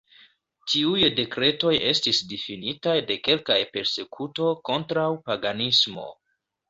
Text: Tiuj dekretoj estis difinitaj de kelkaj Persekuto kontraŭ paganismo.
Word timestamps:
Tiuj 0.71 1.03
dekretoj 1.19 1.73
estis 1.89 2.21
difinitaj 2.31 2.95
de 3.11 3.17
kelkaj 3.27 3.59
Persekuto 3.75 4.49
kontraŭ 4.71 5.07
paganismo. 5.29 6.09